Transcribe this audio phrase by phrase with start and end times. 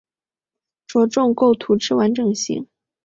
[0.87, 2.67] 着重构图之完整性